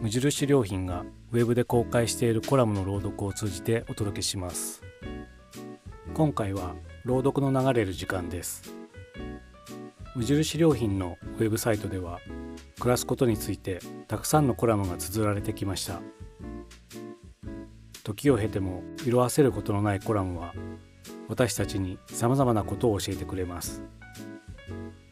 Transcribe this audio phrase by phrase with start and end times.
[0.00, 4.82] 無印良品がウェブで公開しているコラムの朗読を通じてお届けします。
[6.14, 6.74] 今回は
[7.04, 8.74] 朗読の流れる時間です。
[10.16, 12.18] 無印良品のウェブサイトでは
[12.78, 16.00] 暮らすことについてたくさんのコラムが綴られてきました。
[18.02, 20.54] 時を経ても色あせることのないコラムは
[21.28, 23.82] 私たちにさまざまなことを教えてくれます。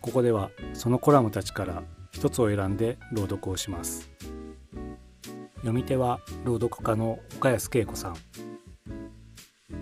[0.01, 4.18] ここではそのコラムたちから一つを選んで朗読をします。
[5.59, 8.17] 読み手は朗読家の岡安恵子さん。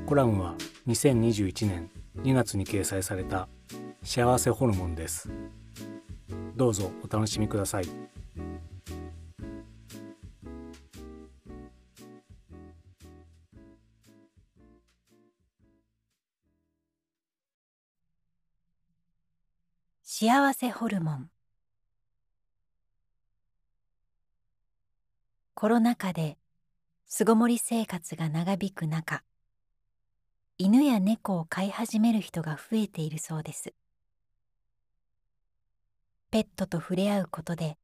[0.07, 0.55] コラムは
[0.87, 3.49] 2021年2月に掲載された
[4.03, 5.31] 幸せホルモンです。
[6.57, 7.87] どうぞお楽しみください。
[20.03, 21.36] 幸せホルモン。
[25.59, 26.37] コロナ禍で
[27.07, 29.23] 巣ごもり生活が長引く中
[30.59, 33.73] 犬や猫を飼い始める人が増えているそうです。
[36.31, 37.79] ペットと触れ合うことで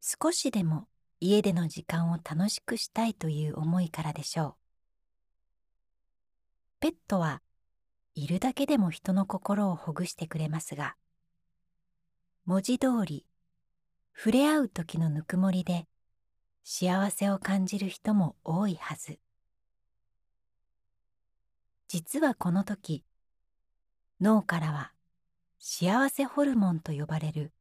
[0.00, 0.86] 少しでも
[1.18, 4.54] 家での時間を楽しくしたいという思いからでしょう。
[6.78, 7.42] ペットは
[8.14, 10.94] いるだけでも人の心をほぐしてくれますが
[12.44, 13.26] 文字通り
[14.16, 15.88] 触れ合う時のぬくもりで
[16.66, 19.18] 幸せを感じる人も多いはず。
[21.88, 23.04] 実はこの時
[24.18, 24.92] 脳からは
[25.58, 27.52] 幸せホルモンと呼ばれる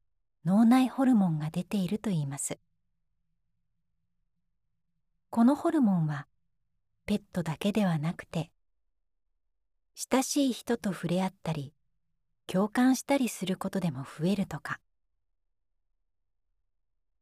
[0.46, 2.58] 脳内ホルモンが出ているといいます。
[5.30, 6.28] このホルモンは
[7.06, 8.52] ペットだけではなくて
[9.96, 11.74] 親しい人と触れ合ったり
[12.48, 14.80] 共感したりすることでも増えるとか。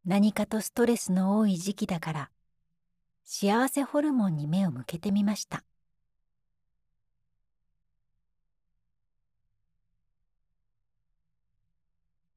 [0.06, 2.30] 何かとストレスの多い時期だから
[3.24, 5.64] 幸せホルモンに目を向けてみました。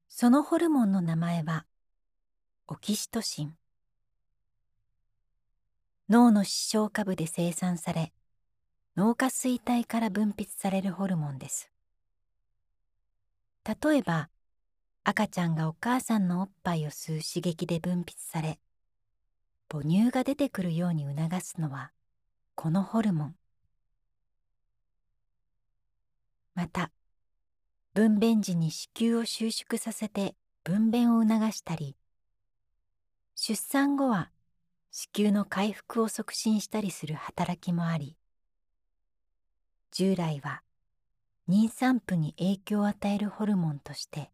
[0.07, 1.65] そのホルモンの名前は
[2.67, 3.57] オキシトシン。
[6.07, 8.13] 脳の視床下部で生産され
[8.95, 11.69] 脳下垂体から分泌されるホルモンです。
[13.65, 14.29] 例えば
[15.07, 18.57] 赤ちゃんがお母さんのおっぱいを吸う刺激で分泌され
[19.69, 21.91] 母乳が出てくるように促すのは
[22.55, 23.35] このホルモン。
[26.55, 26.89] また
[27.93, 30.33] 分娩時に子宮を収縮させて
[30.63, 31.95] 分娩を促したり
[33.35, 34.31] 出産後は
[34.89, 38.17] 子宮の回復を促進したりする働きもあり
[39.91, 40.63] 従来は
[41.47, 44.31] 妊産婦に影響を与えるホルモンとして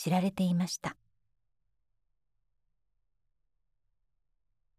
[0.00, 0.96] 知られていました。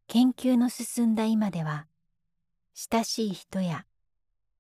[0.08, 1.88] 研究の進んだ今では
[2.74, 3.86] 親しい人や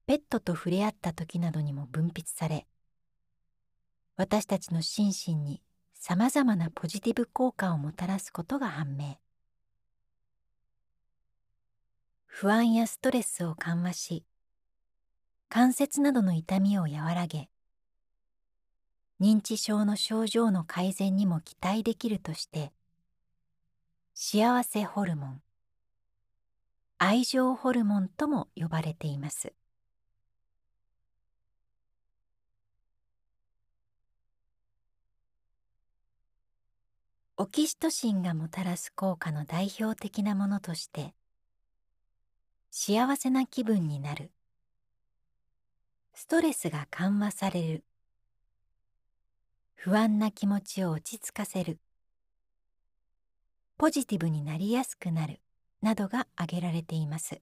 [0.05, 2.67] ペットと触れ合った時などにも分泌され
[4.17, 5.61] 私たちの心身に
[5.93, 9.15] さまざまなポジティブ効果をもたらすことが判明。
[12.25, 14.25] 不安やストレスを緩和し
[15.47, 17.49] 関節などの痛みを和らげ
[19.21, 22.71] 認知症の症状の改善にも期待できるとして
[24.13, 25.41] 幸せホルモン
[26.97, 29.53] 愛情ホルモンとも呼ばれています。
[37.37, 41.13] オキシトシンがもたらす効果の代表的なものとして
[42.69, 44.31] 幸せな気分になる。
[46.13, 47.85] ストレスが緩和される。
[49.81, 51.79] 不安な気持ちを落ち着かせる。
[53.77, 55.39] ポジティブになりやすくなる。
[55.81, 57.39] などが挙げられています。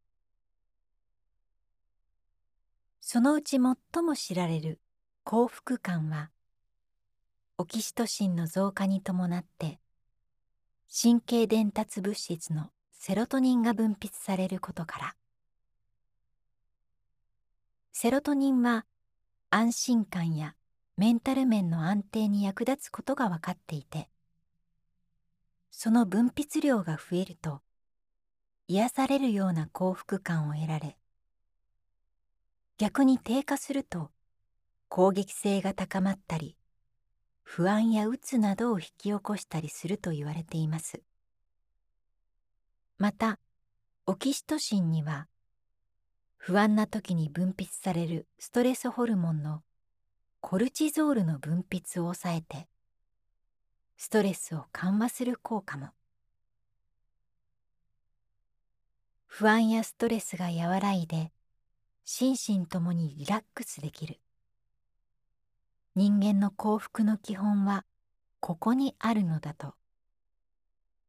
[3.02, 4.80] そのうち最も知られる。
[5.24, 6.30] 幸福感は
[7.58, 9.80] オキシトシンの増加に伴って
[10.94, 15.16] 神経伝達物質のセロトニンが分泌されることから。
[17.94, 18.86] セロトニンは
[19.50, 20.54] 安心感や
[20.98, 24.10] メンタル面の安定に役立つことが分かっていて
[25.70, 27.62] その分泌量が増えると
[28.68, 30.98] 癒されるような幸福感を得られ
[32.78, 34.10] 逆に低下すると
[34.90, 36.58] 攻撃性が高まったり
[37.44, 41.02] 不安やうつなどを引き起こしたりすると言われています。
[42.98, 43.40] また
[44.06, 45.28] オキシトシンには
[46.36, 49.62] 不安な時に分泌されるストレスホルモンの
[50.50, 52.70] コルチゾールの分泌を抑えて
[53.98, 55.90] ストレスを緩和する効果も。
[59.26, 61.34] 不安やストレスが和らいで
[62.06, 64.22] 心身ともにリラックスできる。
[65.96, 67.84] 人間の幸福の基本は
[68.40, 69.74] ここにあるのだと。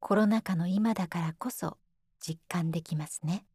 [0.01, 1.79] コロナ禍の今だからこそ
[2.19, 3.47] 実感できますね。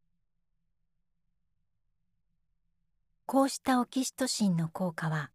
[3.26, 5.30] こうしたオキシトシンの効果は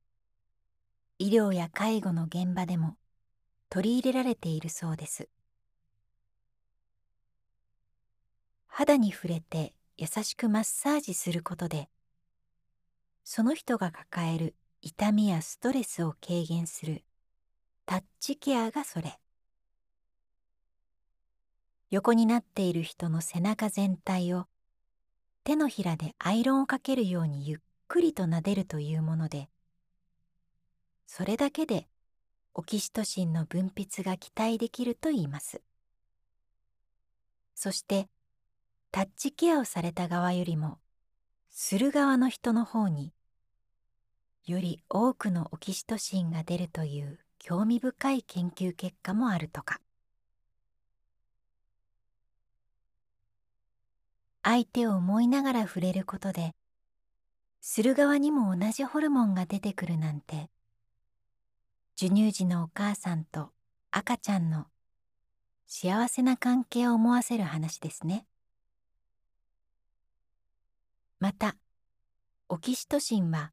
[1.19, 2.97] 医療や介護の現場でも
[3.70, 5.29] 取り入れられているそうです。
[8.67, 11.88] 肌に触れて優しくマッサージすることで
[13.25, 17.03] その人が抱える痛みやストレスを軽減する
[17.85, 19.19] タッチケアがそれ。
[21.91, 24.47] 横になっている人の背中全体を
[25.43, 29.49] 手のひらでアイロンをかけるようにゆっくりと撫でるというもので
[31.11, 31.89] それだけで
[32.53, 35.63] オキシトシンの分泌が期待できるといいます。
[37.55, 38.09] そして
[38.93, 40.79] タッチケアをされた側よりも
[41.49, 43.13] する側の人の方に
[44.45, 49.81] より多くのオキシトシンが出るという興味深い研究結果もあるとか。
[54.43, 56.55] 相手を思いながら触れることで
[57.61, 60.49] する側にも同じホルモンが出てくるなんて
[62.00, 63.50] 授乳時のお母さんと
[63.91, 64.67] 赤ちゃんの
[65.67, 68.25] 幸せな関係を思わせる話ですね。
[71.19, 71.56] また
[72.49, 73.50] オキシトシンは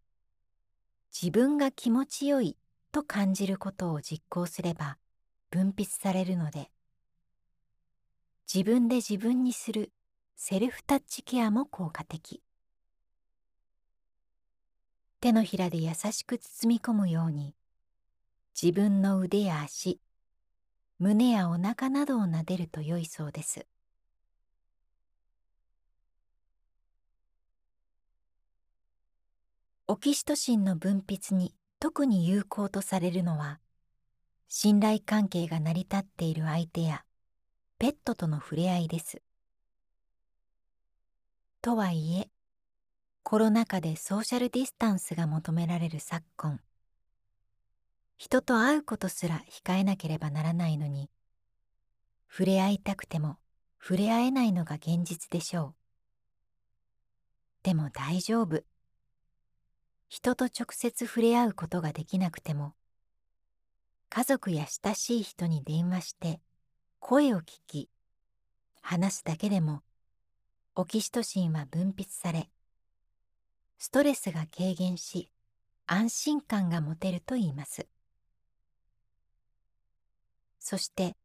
[1.12, 2.56] 自分が気持ちよい
[2.92, 5.00] と感じることを実行すれば
[5.50, 6.69] 分泌されるので
[8.53, 9.92] 自分で自分にする
[10.36, 12.44] セルフタッチケアも効果的。
[15.19, 17.56] 手のひらで優しく包み込むように
[18.62, 20.00] 自分の腕や足
[20.98, 23.68] 胸やお腹などを撫でると良いそうです。
[29.88, 33.60] オキシトシンの分泌に特に有効とされるのは
[34.48, 37.04] 信頼関係が成り立っている相手や
[37.78, 39.22] ペットとの触れ合いです。
[41.62, 42.30] とはいえ
[43.24, 46.62] コロナ禍でソーシャルディスタンスが求められる昨今
[48.17, 51.09] 人と会うことすら控えなければならないのに
[52.29, 53.38] 触れ合いたくても
[53.81, 55.75] 触れ合えないのが現実でしょう。
[57.63, 58.63] でも大丈夫。
[60.07, 62.73] 人と直接触れ合うことができなくても
[64.09, 66.40] 家族や親しい人に電話して
[66.99, 67.90] 声を聞き
[68.81, 69.81] 話すだけでも
[70.75, 72.49] オキシトシンは分泌され
[73.78, 75.31] ストレスが軽減し
[75.85, 77.87] 安心感が持てるといいます。
[80.68, 81.16] そして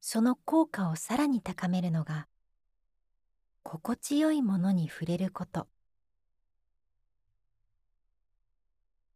[0.00, 2.28] その効果をさらに高めるのが
[3.64, 5.66] 心地よいものに触れること。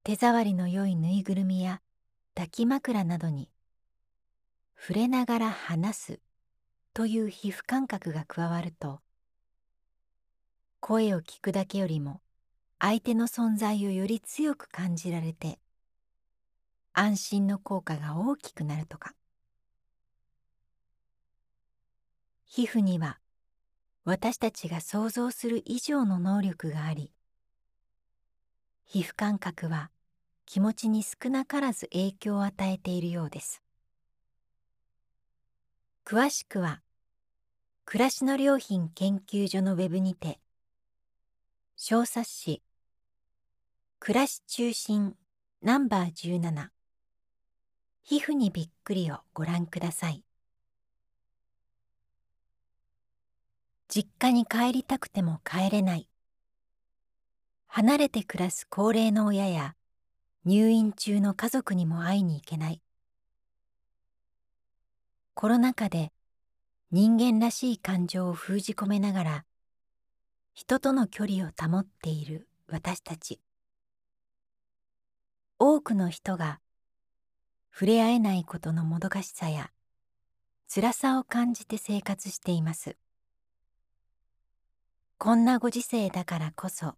[0.03, 1.81] 手触りの良いぬいぐるみや
[2.35, 3.49] 抱き枕などに
[4.77, 6.21] 触れながら話す
[6.93, 8.99] という皮膚感覚が加わると
[10.81, 12.21] 声を聞くだけよりも
[12.81, 15.61] 相手の存在をより強く感じられて
[16.93, 19.15] 安心の効果が大きくなるとか。
[22.53, 23.21] 皮膚には
[24.05, 27.13] 私たちが想像する以上の能力があり
[28.85, 29.93] 皮膚感覚は
[30.47, 33.63] 気持ちに少なからず影響を与えているようです。
[36.05, 36.81] 詳しくは
[37.85, 40.41] 暮らしの良品研究所のウェブにて
[41.77, 42.63] 小冊子
[44.01, 45.15] 暮らし中心
[45.63, 46.71] ナンバー17
[48.03, 50.25] 皮膚にびっくりをご覧ください。
[53.93, 56.09] 実家に帰りたくても帰れない。
[57.67, 59.75] 離れて暮らす高齢の親や
[60.45, 62.81] 入院中の家族にも会いに行けない。
[65.35, 66.13] コロナ禍で
[66.93, 69.45] 人間らしい感情を封じ込めながら
[70.55, 73.41] 人との距離を保っている私たち。
[75.59, 76.61] 多くの人が
[77.73, 79.73] 触れ合えないことのもどかしさや
[80.73, 82.97] 辛さを感じて生活しています。
[85.23, 86.95] こんなご時世だからこそ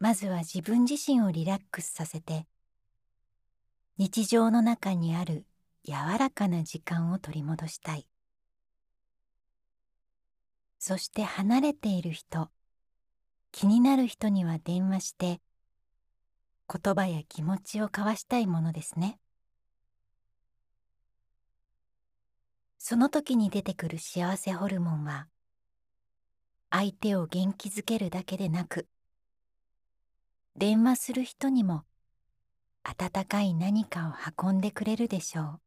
[0.00, 2.44] まずは自分自身をリラックスさせて
[3.98, 5.44] 日常の中にある
[5.84, 8.04] 柔らかな時間を取り戻したい。
[10.80, 12.50] そして離れている人
[13.52, 15.40] 気になる人には電話して
[16.68, 19.20] 言葉や気持ちを交わしたいものですね。
[22.78, 25.28] その時に出てくる幸せホルモンは
[26.70, 28.86] 相手を元気づけるだけでなく
[30.56, 31.82] 電話する人にも
[32.84, 35.60] 温かい何かを運んでくれるでしょう。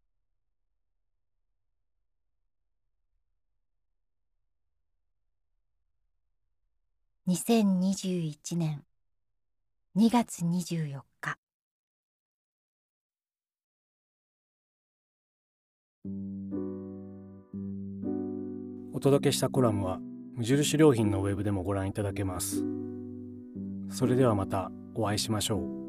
[7.27, 8.83] 2021年
[9.95, 11.37] 2月24日。
[18.93, 19.99] お届けしたコラムは
[20.35, 22.63] 無印良品のウェブでもご覧いただけます。
[23.89, 25.82] それではまたお会いしましょう。